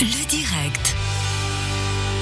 Le 0.00 0.26
direct. 0.26 0.96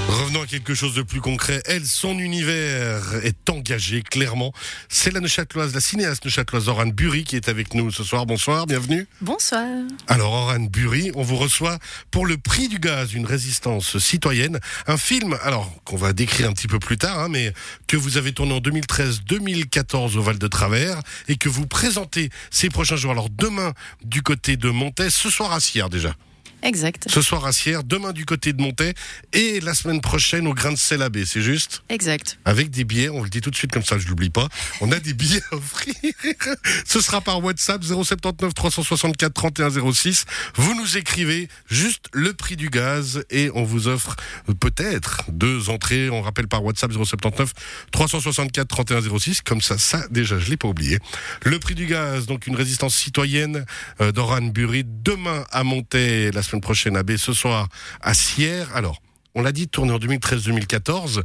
Revenons 0.06 0.42
à 0.42 0.46
quelque 0.46 0.74
chose 0.74 0.94
de 0.94 1.00
plus 1.00 1.22
concret. 1.22 1.62
Elle, 1.64 1.86
son 1.86 2.18
univers 2.18 3.24
est 3.24 3.48
engagé, 3.48 4.02
clairement. 4.02 4.52
C'est 4.90 5.10
la 5.10 5.20
Neuchâteloise, 5.20 5.72
la 5.72 5.80
cinéaste 5.80 6.26
neuchâteloise 6.26 6.68
Oran 6.68 6.88
Bury 6.88 7.24
qui 7.24 7.34
est 7.34 7.48
avec 7.48 7.72
nous 7.72 7.90
ce 7.90 8.04
soir. 8.04 8.26
Bonsoir, 8.26 8.66
bienvenue. 8.66 9.06
Bonsoir. 9.22 9.64
Alors, 10.06 10.34
Oran 10.34 10.60
Bury, 10.60 11.12
on 11.14 11.22
vous 11.22 11.36
reçoit 11.36 11.78
pour 12.10 12.26
le 12.26 12.36
prix 12.36 12.68
du 12.68 12.78
gaz, 12.78 13.14
une 13.14 13.24
résistance 13.24 13.96
citoyenne. 13.98 14.60
Un 14.86 14.98
film, 14.98 15.38
alors, 15.42 15.72
qu'on 15.84 15.96
va 15.96 16.12
décrire 16.12 16.50
un 16.50 16.52
petit 16.52 16.68
peu 16.68 16.78
plus 16.78 16.98
tard, 16.98 17.18
hein, 17.20 17.28
mais 17.30 17.54
que 17.86 17.96
vous 17.96 18.18
avez 18.18 18.34
tourné 18.34 18.52
en 18.52 18.60
2013-2014 18.60 20.18
au 20.18 20.22
Val 20.22 20.38
de 20.38 20.46
Travers 20.46 21.00
et 21.26 21.36
que 21.36 21.48
vous 21.48 21.66
présentez 21.66 22.28
ces 22.50 22.68
prochains 22.68 22.96
jours. 22.96 23.12
Alors, 23.12 23.30
demain, 23.30 23.72
du 24.04 24.22
côté 24.22 24.58
de 24.58 24.68
Montais, 24.68 25.08
ce 25.08 25.30
soir 25.30 25.52
à 25.52 25.60
Sierre 25.60 25.88
déjà. 25.88 26.14
Exact. 26.62 27.06
Ce 27.08 27.20
soir 27.22 27.44
à 27.44 27.52
Sierre, 27.52 27.84
demain 27.84 28.12
du 28.12 28.24
côté 28.24 28.52
de 28.52 28.62
Montais 28.62 28.94
et 29.32 29.60
la 29.60 29.74
semaine 29.74 30.00
prochaine 30.00 30.46
au 30.46 30.54
Grain 30.54 30.72
de 30.72 30.78
Sel 30.78 31.02
Abbé, 31.02 31.24
c'est 31.26 31.42
juste 31.42 31.82
Exact. 31.88 32.38
Avec 32.44 32.70
des 32.70 32.84
billets, 32.84 33.08
on 33.08 33.22
le 33.22 33.28
dit 33.28 33.40
tout 33.40 33.50
de 33.50 33.56
suite 33.56 33.72
comme 33.72 33.84
ça, 33.84 33.98
je 33.98 34.06
l'oublie 34.08 34.30
pas. 34.30 34.48
On 34.80 34.92
a 34.92 35.00
des 35.00 35.14
billets 35.14 35.42
à 35.50 35.56
offrir. 35.56 35.94
Ce 36.86 37.00
sera 37.00 37.20
par 37.20 37.42
WhatsApp 37.42 37.82
079 37.82 38.54
364 38.54 39.32
31 39.32 39.92
06. 39.92 40.24
Vous 40.54 40.74
nous 40.74 40.96
écrivez 40.96 41.48
juste 41.68 42.06
le 42.12 42.32
prix 42.32 42.56
du 42.56 42.70
gaz 42.70 43.24
et 43.30 43.50
on 43.54 43.64
vous 43.64 43.88
offre 43.88 44.16
peut-être 44.60 45.22
deux 45.30 45.70
entrées. 45.70 46.10
On 46.10 46.22
rappelle 46.22 46.48
par 46.48 46.62
WhatsApp 46.64 46.92
079 46.92 47.52
364 47.90 48.68
31 48.68 49.18
06. 49.18 49.40
Comme 49.42 49.60
ça, 49.60 49.78
ça 49.78 50.06
déjà, 50.10 50.38
je 50.38 50.48
l'ai 50.50 50.56
pas 50.56 50.68
oublié. 50.68 50.98
Le 51.44 51.58
prix 51.58 51.74
du 51.74 51.86
gaz, 51.86 52.26
donc 52.26 52.46
une 52.46 52.56
résistance 52.56 52.94
citoyenne 52.94 53.64
euh, 54.00 54.12
d'Oran 54.12 54.42
Bury 54.42 54.84
demain 54.86 55.44
à 55.50 55.64
Montais, 55.64 56.30
la 56.30 56.42
semaine 56.42 56.51
prochaine 56.60 56.96
à 56.96 57.02
ce 57.16 57.32
soir 57.32 57.68
à 58.00 58.14
Sierre. 58.14 58.74
Alors, 58.74 59.00
on 59.34 59.42
l'a 59.42 59.52
dit, 59.52 59.68
tourné 59.68 59.92
en 59.92 59.98
2013-2014. 59.98 61.22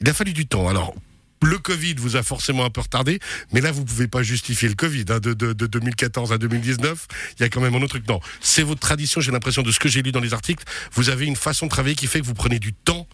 Il 0.00 0.08
a 0.08 0.14
fallu 0.14 0.32
du 0.32 0.46
temps. 0.46 0.68
Alors, 0.68 0.94
le 1.42 1.58
Covid 1.58 1.94
vous 1.94 2.16
a 2.16 2.22
forcément 2.22 2.64
un 2.64 2.70
peu 2.70 2.80
retardé, 2.80 3.18
mais 3.52 3.60
là, 3.60 3.72
vous 3.72 3.84
pouvez 3.84 4.08
pas 4.08 4.22
justifier 4.22 4.68
le 4.68 4.74
Covid 4.74 5.04
hein, 5.08 5.20
de 5.20 5.32
2014 5.32 6.32
à 6.32 6.38
2019. 6.38 7.06
Il 7.38 7.42
y 7.42 7.44
a 7.44 7.48
quand 7.48 7.60
même 7.60 7.74
un 7.74 7.78
autre 7.78 7.98
truc. 7.98 8.08
Non, 8.08 8.20
c'est 8.40 8.62
votre 8.62 8.80
tradition. 8.80 9.20
J'ai 9.20 9.32
l'impression 9.32 9.62
de 9.62 9.70
ce 9.70 9.78
que 9.78 9.88
j'ai 9.88 10.02
lu 10.02 10.12
dans 10.12 10.20
les 10.20 10.34
articles. 10.34 10.64
Vous 10.92 11.08
avez 11.08 11.26
une 11.26 11.36
façon 11.36 11.66
de 11.66 11.70
travailler 11.70 11.94
qui 11.94 12.06
fait 12.06 12.20
que 12.20 12.26
vous 12.26 12.34
prenez 12.34 12.58
du 12.58 12.72
temps, 12.72 13.06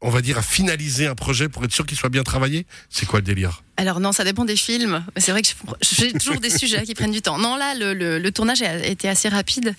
on 0.00 0.10
va 0.10 0.20
dire, 0.22 0.38
à 0.38 0.42
finaliser 0.42 1.06
un 1.06 1.14
projet 1.14 1.48
pour 1.48 1.64
être 1.64 1.72
sûr 1.72 1.84
qu'il 1.86 1.98
soit 1.98 2.10
bien 2.10 2.22
travaillé. 2.22 2.66
C'est 2.90 3.06
quoi 3.06 3.18
le 3.20 3.24
délire? 3.24 3.62
Alors 3.78 4.00
non, 4.00 4.12
ça 4.12 4.24
dépend 4.24 4.44
des 4.44 4.56
films. 4.56 5.04
C'est 5.16 5.30
vrai 5.30 5.40
que 5.42 5.48
j'ai 5.80 6.12
toujours 6.12 6.40
des 6.40 6.50
sujets 6.50 6.82
qui 6.82 6.94
prennent 6.94 7.12
du 7.12 7.22
temps. 7.22 7.38
Non, 7.38 7.56
là, 7.56 7.74
le, 7.74 7.94
le, 7.94 8.18
le 8.18 8.32
tournage 8.32 8.60
a 8.60 8.84
été 8.84 9.08
assez 9.08 9.28
rapide 9.28 9.74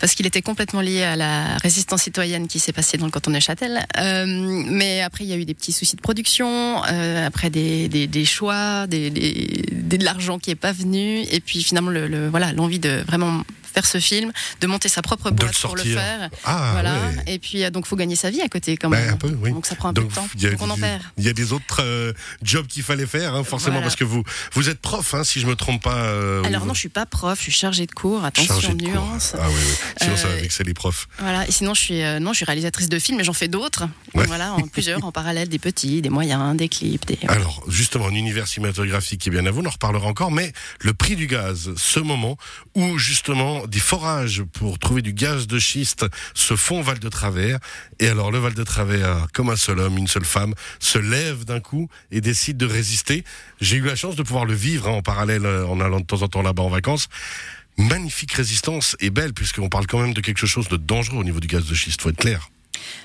parce 0.00 0.14
qu'il 0.14 0.24
était 0.26 0.40
complètement 0.40 0.80
lié 0.80 1.02
à 1.02 1.16
la 1.16 1.56
résistance 1.58 2.02
citoyenne 2.04 2.46
qui 2.48 2.60
s'est 2.60 2.72
passée 2.72 2.96
dans 2.96 3.06
le 3.06 3.10
canton 3.12 3.30
de 3.32 3.40
Châtel. 3.40 3.84
Euh, 3.98 4.24
mais 4.26 5.02
après, 5.02 5.24
il 5.24 5.30
y 5.30 5.32
a 5.32 5.36
eu 5.36 5.44
des 5.44 5.54
petits 5.54 5.72
soucis 5.72 5.96
de 5.96 6.00
production, 6.00 6.82
euh, 6.86 7.26
après 7.26 7.50
des, 7.50 7.88
des, 7.88 8.06
des 8.06 8.24
choix, 8.24 8.86
des, 8.86 9.10
des, 9.10 9.64
de 9.72 10.04
l'argent 10.04 10.38
qui 10.38 10.50
est 10.50 10.54
pas 10.54 10.72
venu, 10.72 11.22
et 11.30 11.40
puis 11.40 11.62
finalement, 11.62 11.90
le, 11.90 12.06
le 12.06 12.28
voilà, 12.28 12.52
l'envie 12.52 12.78
de 12.78 13.02
vraiment 13.06 13.42
faire 13.72 13.86
ce 13.86 13.98
film, 13.98 14.32
de 14.60 14.66
monter 14.66 14.88
sa 14.88 15.00
propre 15.00 15.30
boîte 15.30 15.52
le 15.54 15.60
pour 15.68 15.76
le 15.76 15.84
faire. 15.84 16.28
Ah, 16.44 16.70
voilà. 16.72 16.92
ouais. 16.92 17.22
Et 17.34 17.38
puis 17.38 17.62
euh, 17.62 17.70
donc 17.70 17.86
faut 17.86 17.94
gagner 17.94 18.16
sa 18.16 18.28
vie 18.28 18.40
à 18.40 18.48
côté 18.48 18.76
quand 18.76 18.90
Ben, 18.90 18.98
même. 19.00 19.14
un 19.14 19.16
peu, 19.16 19.32
oui. 19.40 19.52
Donc 19.52 19.64
ça 19.64 19.76
prend 19.76 19.90
un 19.90 19.92
peu 19.94 20.02
de 20.02 20.12
temps. 20.12 20.26
il 20.34 20.42
y 20.42 20.46
a, 20.48 20.50
Donc 20.50 20.62
on 20.62 20.70
en 20.70 20.76
perd. 20.76 21.00
il 21.18 21.24
y 21.24 21.28
a 21.28 21.32
des 21.32 21.52
autres 21.52 21.80
euh, 21.80 22.12
jobs 22.42 22.66
qu'il 22.66 22.82
fallait 22.82 23.06
faire, 23.06 23.32
hein, 23.36 23.39
forcément, 23.44 23.74
Voilà. 23.74 23.86
parce 23.86 23.96
que 23.96 24.04
vous 24.04 24.22
vous 24.54 24.68
êtes 24.68 24.80
prof, 24.80 25.14
hein, 25.14 25.24
si 25.24 25.40
je 25.40 25.46
me 25.46 25.54
trompe 25.56 25.82
pas. 25.82 25.96
euh, 25.96 26.42
Alors 26.44 26.62
vous- 26.62 26.68
non, 26.68 26.74
je 26.74 26.80
suis 26.80 26.88
pas 26.88 27.06
prof, 27.06 27.38
je 27.38 27.42
suis 27.44 27.52
chargée 27.52 27.86
de 27.86 27.92
cours. 27.92 28.24
Attention, 28.24 28.74
de 28.74 28.82
cours. 28.84 28.92
nuance. 28.92 29.34
Ah 29.38 29.46
oui, 29.48 29.54
oui. 29.56 29.74
Sinon, 30.00 30.16
ça 30.16 30.28
va 30.28 30.34
Euh, 30.34 30.40
vexer 30.40 30.64
les 30.64 30.74
profs. 30.74 31.08
Voilà. 31.18 31.46
Et 31.48 31.52
sinon, 31.52 31.74
je 31.74 31.80
suis 31.80 32.02
euh, 32.02 32.18
non, 32.20 32.32
je 32.32 32.36
suis 32.38 32.44
réalisatrice 32.44 32.88
de 32.88 32.98
films, 32.98 33.18
mais 33.18 33.24
j'en 33.24 33.32
fais 33.32 33.48
d'autres. 33.48 33.84
Ouais. 34.14 34.26
Voilà, 34.26 34.52
en 34.54 34.60
plusieurs, 34.68 35.04
en 35.04 35.12
parallèle, 35.12 35.48
des 35.48 35.58
petits, 35.58 36.02
des 36.02 36.10
moyens, 36.10 36.56
des 36.56 36.68
clips, 36.68 37.06
des. 37.06 37.18
Alors, 37.28 37.62
justement, 37.68 38.06
un 38.08 38.14
univers 38.14 38.46
cinématographique 38.48 39.20
qui 39.20 39.28
est 39.28 39.32
bien 39.32 39.46
à 39.46 39.50
vous, 39.50 39.60
on 39.62 39.66
en 39.66 39.70
reparlera 39.70 40.06
encore, 40.06 40.30
mais 40.30 40.52
le 40.80 40.92
prix 40.94 41.16
du 41.16 41.26
gaz, 41.26 41.70
ce 41.76 42.00
moment 42.00 42.36
où 42.74 42.98
justement 42.98 43.66
des 43.66 43.80
forages 43.80 44.42
pour 44.52 44.78
trouver 44.78 45.02
du 45.02 45.12
gaz 45.12 45.46
de 45.46 45.58
schiste 45.58 46.06
se 46.34 46.56
font 46.56 46.80
au 46.80 46.82
Val 46.82 46.98
de 46.98 47.08
Travers, 47.08 47.58
et 47.98 48.08
alors 48.08 48.30
le 48.30 48.38
Val 48.38 48.54
de 48.54 48.64
Travers, 48.64 49.26
comme 49.32 49.50
un 49.50 49.56
seul 49.56 49.78
homme, 49.80 49.98
une 49.98 50.08
seule 50.08 50.24
femme, 50.24 50.54
se 50.78 50.98
lève 50.98 51.44
d'un 51.44 51.60
coup 51.60 51.88
et 52.10 52.20
décide 52.20 52.56
de 52.56 52.66
résister. 52.66 53.24
J'ai 53.60 53.76
eu 53.76 53.82
la 53.84 53.94
chance 53.96 54.16
de 54.16 54.22
pouvoir 54.22 54.44
le 54.46 54.54
vivre 54.54 54.88
hein, 54.88 54.92
en 54.92 55.02
parallèle 55.02 55.44
euh, 55.46 55.66
en 55.66 55.80
allant 55.80 56.00
de 56.00 56.06
temps 56.06 56.22
en 56.22 56.28
temps 56.28 56.42
là-bas 56.42 56.62
en 56.62 56.68
vacances. 56.70 57.08
Magnifique 57.76 58.32
résistance 58.32 58.96
et 59.00 59.10
belle, 59.10 59.32
puisqu'on 59.32 59.68
parle 59.68 59.86
quand 59.86 60.00
même 60.00 60.12
de 60.14 60.20
quelque 60.20 60.46
chose 60.46 60.68
de 60.68 60.76
dangereux 60.76 61.18
au 61.18 61.24
niveau 61.24 61.40
du 61.40 61.46
gaz 61.46 61.64
de 61.66 61.74
schiste, 61.74 62.02
faut 62.02 62.10
être 62.10 62.16
clair. 62.16 62.50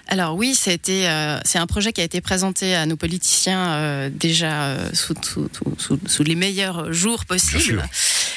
Alors 0.07 0.35
oui, 0.35 0.57
euh, 0.67 1.39
c'est 1.43 1.57
un 1.59 1.67
projet 1.67 1.91
qui 1.91 2.01
a 2.01 2.03
été 2.03 2.21
présenté 2.21 2.75
à 2.75 2.85
nos 2.85 2.95
politiciens 2.95 3.69
euh, 3.73 4.09
déjà 4.13 4.63
euh, 4.67 4.89
sous, 4.93 5.13
sous, 5.21 5.49
sous- 5.51 5.75
sous- 5.77 5.99
sous 6.07 6.23
les 6.23 6.35
meilleurs 6.35 6.91
jours 6.93 7.25
possibles. 7.25 7.83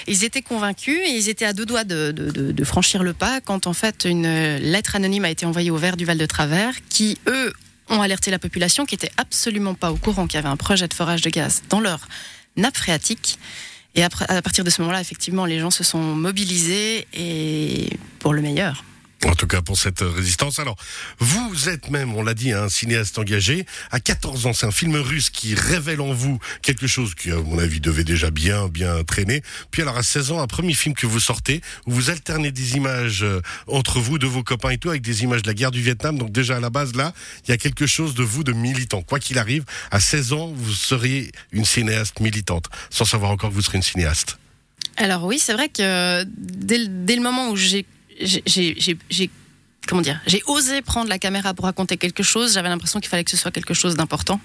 Ils 0.07 0.25
étaient 0.25 0.43
convaincus 0.43 0.99
et 1.07 1.11
ils 1.11 1.29
étaient 1.29 1.45
à 1.45 1.53
deux 1.53 1.67
doigts 1.67 1.85
de, 1.85 2.11
de- 2.13 2.31
de- 2.31 2.53
de 2.53 2.65
franchir 2.65 3.03
le 3.03 3.13
pas 3.13 3.41
quand 3.41 3.67
en 3.67 3.73
fait 3.73 4.05
une 4.09 4.57
lettre 4.59 4.97
anonyme 4.97 5.25
a 5.25 5.31
été 5.31 5.45
envoyée 5.47 5.71
au 5.71 5.77
Vert 5.77 5.97
du 5.97 6.05
Val 6.05 6.19
de 6.19 6.27
Travers 6.27 6.73
qui, 6.89 7.19
eux, 7.29 7.53
ont 7.91 8.03
alerté 8.03 8.31
la 8.31 8.39
population 8.39 8.87
qui 8.87 8.95
était 8.95 9.11
absolument 9.17 9.75
pas 9.75 9.91
au 9.93 9.97
courant 9.97 10.27
qu'il 10.27 10.37
y 10.37 10.39
avait 10.39 10.49
un 10.49 10.57
projet 10.57 10.89
de 10.89 10.95
forage 10.95 11.23
de 11.23 11.31
gaz 11.31 11.63
dans 11.69 11.81
leur 11.81 12.09
nappe 12.57 12.77
phréatique. 12.77 13.39
Et 13.95 14.05
à 14.05 14.11
partir 14.43 14.65
de 14.65 14.71
ce 14.71 14.81
moment-là, 14.83 15.01
effectivement, 15.01 15.47
les 15.47 15.59
gens 15.59 15.71
se 15.71 15.83
sont 15.83 15.99
mobilisés 15.99 17.07
et 17.15 17.99
pour 18.19 18.33
le 18.33 18.43
meilleur. 18.43 18.85
En 19.25 19.35
tout 19.35 19.49
cas 19.49 19.63
pour 19.63 19.77
cette 19.77 20.03
euh, 20.03 20.09
résistance. 20.11 20.61
Alors, 20.61 20.77
vous 21.19 21.69
êtes 21.69 21.91
même, 21.91 22.15
on 22.15 22.23
l'a 22.23 22.35
dit, 22.35 22.53
un 22.53 22.69
cinéaste 22.69 23.19
engagé. 23.19 23.67
À 23.91 23.99
14 23.99 24.47
ans, 24.47 24.53
c'est 24.53 24.67
un 24.67 24.71
film 24.71 24.95
russe 24.95 25.29
qui 25.31 25.57
révèle 25.57 26.01
en 26.01 26.13
vous 26.13 26.39
quelque 26.63 26.87
chose 26.87 27.17
qui, 27.17 27.33
à 27.33 27.37
mon 27.37 27.59
avis, 27.59 27.81
devait 27.81 28.05
déjà 28.05 28.31
bien, 28.31 28.69
bien 28.69 29.03
traîner. 29.03 29.43
Puis 29.73 29.83
alors, 29.83 29.97
à 29.97 30.05
16 30.05 30.31
ans, 30.31 30.41
un 30.41 30.47
premier 30.47 30.73
film 30.73 30.95
que 30.95 31.07
vous 31.07 31.19
sortez, 31.19 31.63
où 31.87 31.93
vous 31.93 32.11
alternez 32.11 32.53
des 32.53 32.77
images 32.77 33.25
euh, 33.25 33.41
entre 33.67 33.99
vous, 33.99 34.19
de 34.19 34.27
vos 34.27 34.45
copains 34.45 34.71
et 34.71 34.79
tout, 34.79 34.89
avec 34.91 35.03
des 35.03 35.25
images 35.25 35.43
de 35.43 35.49
la 35.49 35.55
guerre 35.55 35.73
du 35.73 35.83
Vietnam. 35.83 36.17
Donc 36.17 36.31
déjà, 36.31 36.57
à 36.57 36.61
la 36.61 36.71
base, 36.71 36.95
là, 36.95 37.13
il 37.45 37.51
y 37.51 37.53
a 37.53 37.57
quelque 37.57 37.87
chose 37.87 38.15
de 38.15 38.23
vous 38.23 38.45
de 38.45 38.53
militant. 38.53 39.03
Quoi 39.03 39.19
qu'il 39.19 39.39
arrive, 39.39 39.65
à 39.91 39.99
16 39.99 40.33
ans, 40.33 40.53
vous 40.55 40.73
seriez 40.73 41.33
une 41.51 41.65
cinéaste 41.65 42.21
militante, 42.21 42.67
sans 42.91 43.05
savoir 43.05 43.33
encore 43.33 43.51
que 43.51 43.55
vous 43.57 43.63
serez 43.63 43.79
une 43.79 43.83
cinéaste. 43.83 44.39
Alors 44.97 45.25
oui, 45.25 45.41
c'est 45.41 45.53
vrai 45.55 45.69
que 45.69 46.25
dès, 46.37 46.79
le- 46.79 47.05
dès 47.05 47.17
le 47.17 47.23
moment 47.23 47.51
où 47.51 47.57
j'ai, 47.57 47.85
j'ai, 48.21 49.31
comment 49.87 50.03
dire, 50.03 50.21
j'ai 50.27 50.43
osé 50.47 50.83
prendre 50.83 51.09
la 51.09 51.19
caméra 51.19 51.55
pour 51.55 51.65
raconter 51.65 51.97
quelque 51.97 52.23
chose, 52.23 52.55
j'avais 52.55 52.69
l'impression 52.69 53.01
qu'il 53.01 53.09
fallait 53.09 53.25
que 53.25 53.31
ce 53.31 53.37
soit 53.37 53.51
quelque 53.51 53.75
chose 53.75 53.97
d'important. 53.97 54.41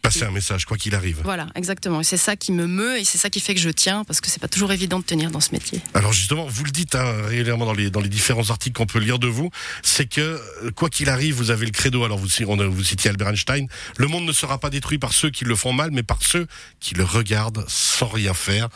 Passer 0.00 0.22
un 0.22 0.30
message, 0.30 0.64
quoi 0.64 0.76
qu'il 0.76 0.94
arrive. 0.94 1.20
Voilà, 1.24 1.48
exactement. 1.56 2.00
Et 2.00 2.04
c'est 2.04 2.16
ça 2.16 2.36
qui 2.36 2.52
me 2.52 2.68
meut 2.68 2.98
et 2.98 3.04
c'est 3.04 3.18
ça 3.18 3.30
qui 3.30 3.40
fait 3.40 3.54
que 3.54 3.60
je 3.60 3.68
tiens 3.68 4.04
parce 4.04 4.20
que 4.20 4.30
c'est 4.30 4.38
pas 4.38 4.46
toujours 4.46 4.70
évident 4.70 5.00
de 5.00 5.04
tenir 5.04 5.32
dans 5.32 5.40
ce 5.40 5.50
métier. 5.50 5.82
Alors 5.92 6.12
justement, 6.12 6.46
vous 6.46 6.62
le 6.62 6.70
dites 6.70 6.94
hein, 6.94 7.26
régulièrement 7.26 7.66
dans 7.66 7.72
les, 7.72 7.90
dans 7.90 8.00
les 8.00 8.08
différents 8.08 8.48
articles 8.50 8.76
qu'on 8.76 8.86
peut 8.86 9.00
lire 9.00 9.18
de 9.18 9.26
vous, 9.26 9.50
c'est 9.82 10.06
que 10.06 10.20
euh, 10.20 10.70
quoi 10.70 10.88
qu'il 10.88 11.08
arrive, 11.08 11.34
vous 11.34 11.50
avez 11.50 11.66
le 11.66 11.72
credo. 11.72 12.04
Alors 12.04 12.16
vous, 12.16 12.28
on 12.46 12.68
vous 12.68 12.84
citiez 12.84 13.10
Albert 13.10 13.30
Einstein, 13.30 13.66
le 13.96 14.06
monde 14.06 14.24
ne 14.24 14.32
sera 14.32 14.58
pas 14.58 14.70
détruit 14.70 14.98
par 14.98 15.12
ceux 15.12 15.30
qui 15.30 15.44
le 15.44 15.56
font 15.56 15.72
mal, 15.72 15.90
mais 15.90 16.04
par 16.04 16.22
ceux 16.22 16.46
qui 16.78 16.94
le 16.94 17.02
regardent 17.02 17.64
sans 17.66 18.06
rien 18.06 18.34
faire. 18.34 18.68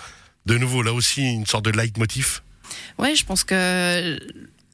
De 0.46 0.58
nouveau, 0.58 0.82
là 0.82 0.92
aussi, 0.92 1.22
une 1.22 1.46
sorte 1.46 1.64
de 1.64 1.70
leitmotiv. 1.70 2.40
Ouais, 2.98 3.14
je 3.14 3.24
pense 3.24 3.44
que 3.44 4.18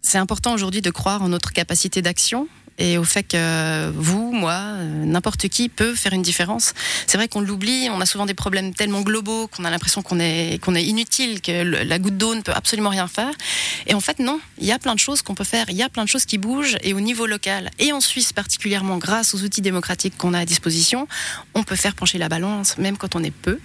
c'est 0.03 0.19
important 0.19 0.54
aujourd'hui 0.54 0.82
de 0.82 0.91
croire 0.91 1.22
en 1.22 1.28
notre 1.28 1.53
capacité 1.53 2.03
d'action 2.03 2.48
et 2.78 2.97
au 2.97 3.04
fait 3.04 3.25
que 3.25 3.91
vous, 3.91 4.32
moi, 4.32 4.60
n'importe 5.04 5.48
qui 5.48 5.69
peut 5.69 5.94
faire 5.94 6.12
une 6.12 6.22
différence. 6.22 6.75
C'est 7.06 7.19
vrai 7.19 7.26
qu'on 7.26 7.41
l'oublie, 7.41 7.88
on 7.91 8.00
a 8.00 8.06
souvent 8.06 8.25
des 8.25 8.34
problèmes 8.34 8.72
tellement 8.72 9.00
globaux 9.03 9.48
qu'on 9.48 9.64
a 9.64 9.70
l'impression 9.70 10.00
qu'on 10.03 10.20
est, 10.20 10.62
qu'on 10.62 10.76
est 10.76 10.84
inutile, 10.84 11.41
que 11.41 11.62
la 11.62 11.98
goutte 11.98 12.16
d'eau 12.16 12.34
ne 12.37 12.41
peut 12.41 12.53
absolument 12.54 12.91
rien 12.91 13.08
faire. 13.08 13.32
Et 13.87 13.94
en 13.94 14.00
fait, 14.00 14.20
non, 14.20 14.41
il 14.58 14.66
y 14.66 14.72
a 14.72 14.78
plein 14.78 14.94
de 14.94 15.00
choses 15.00 15.22
qu'on 15.22 15.34
peut 15.34 15.44
faire, 15.44 15.67
il 15.69 15.76
y 15.76 15.82
a 15.82 15.88
plein 15.88 16.05
de 16.05 16.08
choses 16.08 16.25
qui 16.25 16.38
bougent 16.38 16.76
et 16.82 16.94
au 16.94 17.00
niveau 17.00 17.26
local 17.26 17.70
et 17.81 17.93
en 17.93 18.00
Suisse 18.00 18.32
particulièrement, 18.32 18.99
grâce 18.99 19.34
aux 19.34 19.43
outils 19.43 19.62
démocratiques 19.62 20.17
qu'on 20.17 20.32
a 20.32 20.38
à 20.38 20.44
disposition, 20.44 21.08
on 21.55 21.64
peut 21.64 21.76
faire 21.76 21.94
pencher 21.94 22.19
la 22.19 22.28
balance 22.28 22.78
même 22.78 22.96
quand 22.96 23.17
on 23.17 23.25
est 23.25 23.32
peu. 23.32 23.58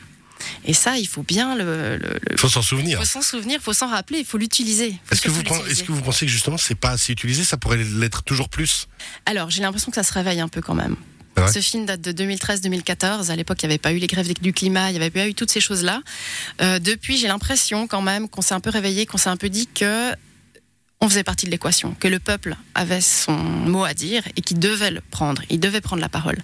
Et 0.66 0.74
ça, 0.74 0.98
il 0.98 1.08
faut 1.08 1.24
bien 1.24 1.56
le, 1.56 2.00
Il 2.32 2.38
faut 2.38 2.50
s'en 2.50 2.62
souvenir. 2.62 3.00
faut 3.00 3.06
s'en 3.06 3.22
souvenir, 3.22 3.60
faut 3.62 3.74
s'en 3.74 3.88
rappeler, 3.88 4.20
il 4.20 4.26
faut 4.26 4.38
l'utiliser. 4.38 4.96
Est-ce 5.12 5.22
que, 5.22 5.30
vous 5.30 5.44
pensez, 5.44 5.84
que 5.84 5.92
vous 5.92 6.02
pensez 6.02 6.26
que 6.26 6.32
justement, 6.32 6.58
c'est 6.58 6.76
pas 6.76 6.92
assez 6.92 7.12
utilisé 7.14 7.44
Ça 7.44 7.58
pourrait 7.58 7.84
l'être 7.84 8.24
toujours 8.24 8.50
plus? 8.50 8.88
Alors, 9.26 9.50
j'ai 9.50 9.62
l'impression 9.62 9.92
que 9.92 9.96
ça 9.96 10.04
se 10.04 10.14
réveille 10.14 10.40
un 10.40 10.48
peu 10.48 10.62
quand 10.62 10.76
même. 10.76 10.96
Ce 11.52 11.60
film 11.60 11.86
date 11.86 12.02
de 12.02 12.12
2013-2014. 12.12 13.32
À 13.32 13.36
l'époque, 13.36 13.62
il 13.64 13.68
n'y 13.68 13.74
avait 13.74 13.80
pas 13.80 13.92
eu 13.92 13.98
les 13.98 14.08
grèves 14.08 14.32
du 14.40 14.54
climat, 14.54 14.90
il 14.90 14.92
n'y 14.92 14.98
avait 14.98 15.10
pas 15.10 15.28
eu 15.28 15.34
toutes 15.34 15.52
ces 15.52 15.62
choses-là. 15.62 16.02
Euh, 16.62 16.80
depuis, 16.80 17.18
j'ai 17.18 17.28
l'impression 17.28 17.88
quand 17.88 18.02
même 18.02 18.30
qu'on 18.30 18.42
s'est 18.42 18.54
un 18.54 18.60
peu 18.60 18.70
réveillé, 18.70 19.06
qu'on 19.06 19.18
s'est 19.18 19.30
un 19.30 19.38
peu 19.38 19.50
dit 19.50 19.68
que 19.68 20.12
on 21.02 21.10
faisait 21.10 21.24
partie 21.24 21.46
de 21.46 21.52
l'équation, 21.52 21.96
que 22.00 22.08
le 22.08 22.20
peuple 22.20 22.56
avait 22.76 23.02
son 23.02 23.34
mot 23.34 23.84
à 23.84 23.94
dire 23.94 24.24
et 24.38 24.42
qu'il 24.42 24.58
devait 24.58 24.92
le 24.92 25.02
prendre, 25.02 25.42
il 25.50 25.60
devait 25.60 25.82
prendre 25.82 26.02
la 26.02 26.08
parole. 26.08 26.38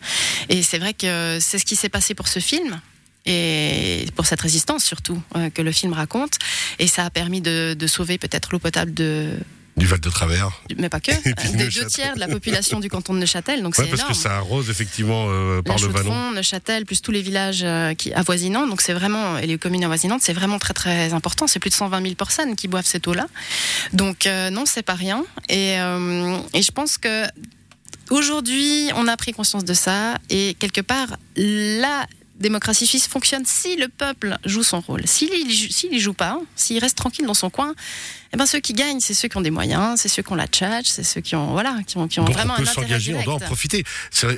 Et 0.50 0.64
c'est 0.64 0.80
vrai 0.80 0.94
que 0.94 1.38
c'est 1.40 1.60
ce 1.60 1.64
qui 1.64 1.78
s'est 1.78 1.88
passé 1.88 2.14
pour 2.14 2.28
ce 2.28 2.40
film. 2.40 2.82
Et 3.30 4.06
pour 4.16 4.26
cette 4.26 4.42
résistance 4.42 4.84
surtout 4.84 5.22
euh, 5.36 5.50
que 5.50 5.62
le 5.62 5.72
film 5.72 5.94
raconte, 5.94 6.34
et 6.80 6.88
ça 6.88 7.06
a 7.06 7.10
permis 7.10 7.42
de, 7.42 7.76
de 7.78 7.88
sauver 7.88 8.18
peut-être 8.18 8.50
l'eau 8.52 8.60
potable 8.60 8.94
de, 8.94 9.38
du 9.78 9.86
Val 9.86 10.00
de 10.02 10.10
Travers. 10.10 10.50
Mais 10.78 10.90
pas 10.90 11.00
que. 11.00 11.12
Des 11.24 11.30
Neuchâtel. 11.56 11.70
deux 11.84 11.86
tiers 11.88 12.16
de 12.16 12.20
la 12.20 12.28
population 12.28 12.80
du 12.82 12.90
canton 12.90 13.14
de 13.14 13.20
Neuchâtel, 13.20 13.62
donc 13.64 13.78
Ouais, 13.78 13.86
c'est 13.86 13.90
parce 13.90 14.02
énorme. 14.02 14.14
que 14.14 14.20
ça 14.20 14.36
arrose 14.36 14.70
effectivement 14.70 15.28
euh, 15.30 15.62
par 15.62 15.78
La 15.78 15.86
le 15.88 15.94
Vallon. 15.94 16.32
Neuchâtel, 16.32 16.86
plus 16.86 17.02
tous 17.02 17.12
les 17.12 17.22
villages 17.22 17.62
euh, 17.64 17.94
qui, 17.94 18.12
avoisinants. 18.14 18.68
Donc 18.68 18.82
c'est 18.82 18.94
vraiment, 18.94 19.38
et 19.38 19.48
les 19.48 19.58
communes 19.58 19.84
avoisinantes, 19.86 20.22
c'est 20.22 20.34
vraiment 20.34 20.60
très 20.60 20.74
très 20.74 21.14
important. 21.14 21.48
C'est 21.48 21.60
plus 21.60 21.70
de 21.70 21.76
120 21.76 22.02
000 22.02 22.16
personnes 22.16 22.56
qui 22.58 22.68
boivent 22.68 22.86
cette 22.86 23.08
eau-là. 23.08 23.28
Donc 23.94 24.26
euh, 24.28 24.50
non, 24.50 24.66
c'est 24.66 24.84
pas 24.84 24.96
rien. 24.96 25.24
Et, 25.48 25.80
euh, 25.80 26.38
et 26.54 26.62
je 26.62 26.72
pense 26.72 26.98
que 26.98 27.24
aujourd'hui, 28.10 28.90
on 28.96 29.08
a 29.08 29.16
pris 29.18 29.32
conscience 29.34 29.64
de 29.66 29.74
ça. 29.74 30.18
Et 30.30 30.56
quelque 30.60 30.82
part, 30.82 31.08
la 31.36 32.06
démocratie 32.40 32.88
suisse 32.88 33.08
fonctionne 33.08 33.46
si 33.46 33.76
le 33.76 33.88
peuple 33.88 34.38
joue 34.46 34.64
son 34.64 34.80
rôle. 34.80 35.02
S'il 35.06 35.34
y 35.34 35.72
s'il 35.72 35.94
y 35.94 36.00
joue 36.00 36.14
pas, 36.14 36.40
s'il 36.56 36.80
reste 36.80 36.98
tranquille 36.98 37.26
dans 37.26 37.34
son 37.34 37.50
coin, 37.50 37.74
eh 38.32 38.38
ben 38.38 38.46
ceux 38.46 38.60
qui 38.60 38.74
gagnent, 38.74 39.00
c'est 39.00 39.16
ceux 39.16 39.28
qui 39.28 39.38
ont 39.38 39.42
des 39.42 39.50
moyens, 39.50 40.00
c'est 40.00 40.08
ceux 40.08 40.22
qui 40.22 40.32
ont 40.32 40.36
la 40.36 40.48
tchatch, 40.48 40.88
c'est 40.88 41.04
ceux 41.04 41.22
qui 41.22 41.36
ont 41.36 41.48
voilà, 41.52 41.80
qui 41.88 41.98
ont, 41.98 42.08
qui 42.08 42.20
ont 42.20 42.26
Donc 42.26 42.36
vraiment 42.36 42.54
on 42.58 42.62
peut 42.62 42.66
s'engager, 42.66 43.16
on 43.16 43.24
doit 43.24 43.36
en 43.36 43.40
profiter. 43.40 43.84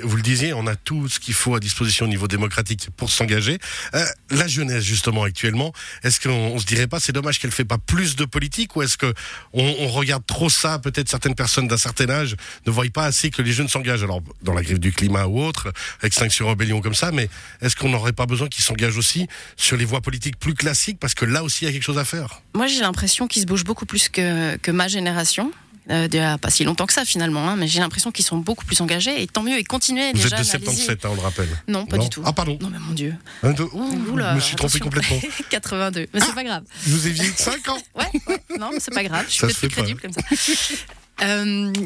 Vous 0.04 0.16
le 0.16 0.22
disiez, 0.22 0.54
on 0.54 0.66
a 0.66 0.76
tout 0.76 1.10
ce 1.10 1.20
qu'il 1.20 1.34
faut 1.34 1.56
à 1.56 1.60
disposition 1.60 2.06
au 2.06 2.10
niveau 2.10 2.28
démocratique 2.28 2.88
pour 2.96 3.10
s'engager. 3.10 3.58
Euh, 3.94 4.06
la 4.30 4.48
jeunesse 4.48 4.84
justement 4.84 5.24
actuellement, 5.24 5.74
est-ce 6.04 6.22
qu'on 6.22 6.30
on 6.30 6.60
se 6.60 6.66
dirait 6.66 6.88
pas 6.88 7.00
c'est 7.00 7.12
dommage 7.12 7.40
qu'elle 7.40 7.52
fait 7.52 7.66
pas 7.66 7.78
plus 7.78 8.16
de 8.16 8.24
politique 8.26 8.76
ou 8.76 8.82
est-ce 8.82 8.98
que 8.98 9.14
on, 9.54 9.76
on 9.80 9.88
regarde 9.90 10.26
trop 10.26 10.50
ça 10.50 10.80
Peut-être 10.80 11.10
certaines 11.10 11.36
personnes 11.36 11.68
d'un 11.68 11.78
certain 11.78 12.10
âge 12.10 12.36
ne 12.66 12.72
voient 12.72 12.86
pas 12.94 13.06
assez 13.06 13.30
que 13.30 13.42
les 13.42 13.52
jeunes 13.52 13.68
s'engagent? 13.70 14.04
Alors 14.04 14.22
dans 14.42 14.54
la 14.54 14.64
grève 14.64 14.80
du 14.80 14.94
climat 14.94 15.26
ou 15.26 15.44
autre, 15.44 15.72
extinction 16.02 16.48
rébellion 16.48 16.80
comme 16.82 16.96
ça, 16.96 17.12
mais 17.12 17.30
est-ce 17.62 17.76
qu'on 17.76 17.91
n'aurait 17.92 18.14
pas 18.14 18.26
besoin 18.26 18.48
qu'ils 18.48 18.64
s'engagent 18.64 18.98
aussi 18.98 19.28
sur 19.58 19.78
les 19.78 19.86
voies 19.86 20.02
politiques 20.02 20.38
plus 20.40 20.54
classiques 20.54 21.00
parce 21.00 21.14
que 21.14 21.26
là 21.26 21.44
aussi 21.44 21.66
il 21.66 21.68
y 21.68 21.70
a 21.70 21.74
quelque 21.74 21.84
chose 21.84 22.00
à 22.00 22.06
faire. 22.06 22.42
Moi, 22.54 22.68
j'ai 22.68 22.82
l'impression 22.82 23.28
qu'ils 23.28 23.42
se 23.42 23.48
bougent 23.48 23.64
beaucoup 23.66 23.86
plus 23.86 24.10
que, 24.10 24.58
que 24.58 24.72
ma 24.72 24.88
génération. 24.88 25.52
Euh, 25.90 26.08
d'il 26.08 26.20
y 26.20 26.24
a 26.24 26.38
pas 26.38 26.52
si 26.52 26.64
longtemps 26.64 26.86
que 26.86 26.94
ça 26.94 27.06
finalement, 27.06 27.50
hein, 27.50 27.56
mais 27.56 27.68
j'ai 27.68 27.80
l'impression 27.80 28.12
qu'ils 28.12 28.24
sont 28.24 28.38
beaucoup 28.38 28.66
plus 28.66 28.80
engagés 28.82 29.24
et 29.24 29.26
tant 29.26 29.42
mieux 29.42 29.58
et 29.58 29.64
continuez 29.64 30.12
Vous 30.14 30.20
les 30.20 30.26
êtes 30.26 30.32
de 30.40 30.44
jeunes, 30.44 30.56
allez-y. 30.56 30.76
77, 30.76 31.06
hein, 31.06 31.10
on 31.12 31.16
le 31.16 31.22
rappelle. 31.22 31.50
Non, 31.68 31.88
pas 31.88 31.98
Non 31.98 32.04
du 32.04 32.10
tout. 32.10 32.22
Ah 32.24 32.34
pardon. 32.34 32.58
Non 32.62 32.70
mais 32.70 32.78
mon 32.78 32.94
Dieu. 32.94 33.16
Un, 33.42 33.52
deux, 33.52 33.68
ouh, 33.74 34.12
Oula, 34.12 34.30
je 34.32 34.36
me 34.36 34.40
suis 34.42 34.56
trompé 34.56 34.80
complètement. 34.80 35.20
82. 35.50 36.08
Mais 36.14 36.20
c'est 36.20 36.36
pas 36.36 36.44
grave. 36.44 36.64
Vous 36.84 37.10
de 37.10 37.14
5 37.36 37.68
ans. 37.70 37.82
Ouais, 37.96 38.06
ouais. 38.28 38.58
Non, 38.60 38.70
mais 38.72 38.80
c'est 38.80 38.94
pas 38.94 39.04
grave. 39.04 39.26
Je 39.28 39.34
suis 39.34 39.42
peut-être 39.42 39.58
plus 39.58 39.70
crédible 39.70 40.02
comme 40.02 40.14
ça. 40.14 40.22
Euh, 41.22 41.46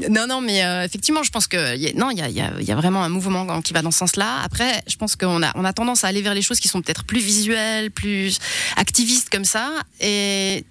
non, 0.10 0.28
non, 0.28 0.42
mais 0.42 0.64
euh, 0.64 0.84
effectivement, 0.84 1.24
je 1.24 1.30
pense 1.32 1.48
que 1.48 1.76
y 1.76 1.88
a- 1.88 1.94
non, 1.94 2.10
il 2.12 2.18
y 2.18 2.22
a, 2.22 2.30
il 2.30 2.36
y, 2.36 2.42
a, 2.42 2.52
il 2.60 2.66
y 2.66 2.72
a 2.72 2.76
vraiment 2.76 3.04
un 3.04 3.10
mouvement 3.10 3.62
qui 3.62 3.74
va 3.74 3.82
dans 3.82 3.92
ce 3.92 4.00
sens-là. 4.00 4.40
Après, 4.44 4.82
je 4.88 4.96
pense 4.96 5.16
qu'on 5.16 5.44
a, 5.44 5.52
on 5.56 5.66
a 5.66 5.74
tendance 5.74 6.04
à 6.04 6.08
aller 6.08 6.22
vers 6.22 6.34
les 6.34 6.42
choses 6.42 6.60
qui 6.60 6.68
sont 6.68 6.82
peut-être 6.82 7.04
plus 7.04 7.20
visuelles, 7.20 7.92
plus 7.92 8.40
activistes 8.78 9.30
comme 9.30 9.46
ça, 9.46 9.72
et 10.00 10.64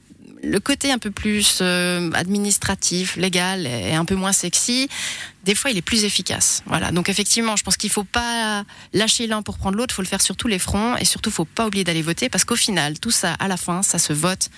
le 0.42 0.60
côté 0.60 0.92
un 0.92 0.98
peu 0.98 1.10
plus 1.10 1.58
euh, 1.62 2.10
administratif, 2.12 3.16
légal, 3.16 3.66
est 3.66 3.94
un 3.94 4.04
peu 4.04 4.14
moins 4.14 4.32
sexy. 4.32 4.88
Des 5.44 5.54
fois, 5.54 5.70
il 5.70 5.76
est 5.78 5.82
plus 5.82 6.04
efficace. 6.04 6.62
Voilà. 6.66 6.90
Donc 6.90 7.08
effectivement, 7.08 7.56
je 7.56 7.62
pense 7.64 7.76
qu'il 7.78 7.90
faut 7.90 8.04
pas 8.04 8.64
lâcher 8.92 9.26
l'un 9.26 9.42
pour 9.42 9.56
prendre 9.58 9.76
l'autre. 9.78 9.92
Il 9.94 9.96
faut 9.96 10.02
le 10.02 10.08
faire 10.08 10.20
sur 10.22 10.36
tous 10.36 10.48
les 10.48 10.58
fronts, 10.58 10.96
et 10.96 11.04
surtout, 11.04 11.30
faut 11.30 11.44
pas 11.46 11.66
oublier 11.66 11.84
d'aller 11.84 12.02
voter, 12.02 12.28
parce 12.28 12.44
qu'au 12.44 12.56
final, 12.56 12.98
tout 12.98 13.10
ça, 13.10 13.34
à 13.34 13.48
la 13.48 13.56
fin, 13.56 13.82
ça 13.82 13.98
se 13.98 14.12
vote 14.12 14.48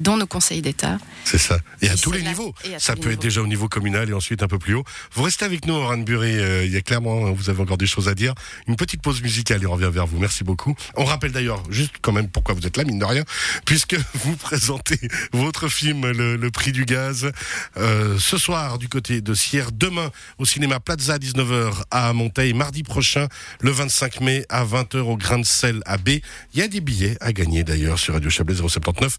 dans 0.00 0.16
nos 0.16 0.26
conseils 0.26 0.60
d'État. 0.60 0.98
C'est 1.24 1.38
ça. 1.38 1.58
Et 1.80 1.88
à 1.88 1.96
tous 1.96 2.10
les 2.10 2.20
là- 2.22 2.30
niveaux. 2.30 2.52
Ça 2.78 2.94
peut 2.94 3.02
être 3.02 3.06
niveaux. 3.10 3.22
déjà 3.22 3.40
au 3.42 3.46
niveau 3.46 3.68
communal 3.68 4.10
et 4.10 4.12
ensuite 4.12 4.42
un 4.42 4.48
peu 4.48 4.58
plus 4.58 4.74
haut. 4.74 4.84
Vous 5.12 5.22
restez 5.22 5.44
avec 5.44 5.66
nous, 5.66 5.74
Oran 5.74 5.98
Buré. 5.98 6.34
euh, 6.36 6.64
Il 6.64 6.72
y 6.72 6.76
a 6.76 6.80
clairement, 6.82 7.30
vous 7.32 7.48
avez 7.48 7.62
encore 7.62 7.78
des 7.78 7.86
choses 7.86 8.08
à 8.08 8.14
dire. 8.14 8.34
Une 8.66 8.74
petite 8.76 9.02
pause 9.02 9.22
musicale 9.22 9.62
et 9.62 9.66
on 9.66 9.72
revient 9.72 9.90
vers 9.92 10.06
vous. 10.06 10.18
Merci 10.18 10.42
beaucoup. 10.42 10.74
On 10.96 11.04
rappelle 11.04 11.30
d'ailleurs, 11.30 11.62
juste 11.70 11.94
quand 12.02 12.10
même 12.12 12.28
pourquoi 12.28 12.54
vous 12.56 12.66
êtes 12.66 12.76
là, 12.76 12.82
mine 12.84 12.98
de 12.98 13.04
rien, 13.04 13.24
puisque 13.66 13.94
vous 14.14 14.36
présentez 14.36 14.98
votre 15.32 15.68
film, 15.68 16.10
Le, 16.10 16.36
Le 16.36 16.50
Prix 16.50 16.72
du 16.72 16.84
Gaz, 16.86 17.30
euh, 17.76 18.18
ce 18.18 18.36
soir 18.36 18.78
du 18.78 18.88
côté 18.88 19.20
de 19.20 19.32
Sierre, 19.34 19.70
demain 19.72 20.10
au 20.38 20.44
cinéma 20.44 20.80
Plaza 20.80 21.14
à 21.14 21.18
19h 21.18 21.82
à 21.92 22.12
Monteil, 22.12 22.52
mardi 22.52 22.82
prochain, 22.82 23.28
le 23.60 23.70
25 23.70 24.20
mai 24.20 24.44
à 24.48 24.64
20h 24.64 24.98
au 24.98 25.16
Grain 25.16 25.38
de 25.38 25.44
Sel 25.46 25.82
à 25.86 25.98
B. 25.98 26.08
Il 26.52 26.58
y 26.60 26.62
a 26.62 26.68
des 26.68 26.80
billets 26.80 27.16
à 27.20 27.32
gagner 27.32 27.62
d'ailleurs 27.62 27.98
sur 28.00 28.14
Radio 28.14 28.28
Chablais 28.28 28.56
079 28.56 29.18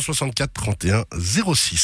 364 0.00 0.48
31 0.52 1.54
06. 1.54 1.80